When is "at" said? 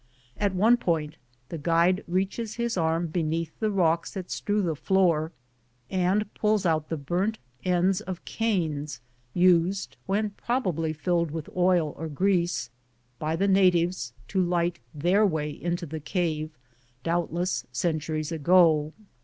0.35-0.55